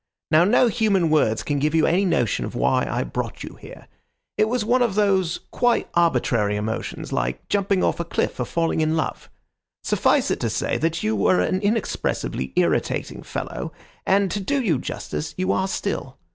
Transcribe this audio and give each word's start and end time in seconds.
Now 0.31 0.43
no 0.45 0.65
human 0.65 1.11
words 1.11 1.43
can 1.43 1.59
give 1.59 1.75
you 1.75 1.85
any 1.85 2.05
notion 2.05 2.43
of 2.43 2.55
why 2.55 2.87
I 2.89 3.03
brought 3.03 3.43
you 3.43 3.53
here. 3.61 3.87
It 4.35 4.49
was 4.49 4.65
one 4.65 4.81
of 4.81 4.95
those 4.95 5.41
quite 5.51 5.89
arbitrary 5.93 6.55
emotions, 6.55 7.13
like 7.13 7.47
jumping 7.49 7.83
off 7.83 7.99
a 7.99 8.03
cliff 8.03 8.39
or 8.39 8.45
falling 8.45 8.81
in 8.81 8.97
love. 8.97 9.29
Suffice 9.83 10.31
it 10.31 10.39
to 10.39 10.49
say 10.49 10.79
that 10.79 11.03
you 11.03 11.15
were 11.15 11.39
an 11.39 11.61
inexpressibly 11.61 12.51
irritating 12.55 13.21
fellow, 13.21 13.73
and, 14.03 14.31
to 14.31 14.39
do 14.39 14.59
you 14.63 14.79
justice, 14.79 15.35
you 15.37 15.51
are 15.51 15.67
still. 15.67 16.17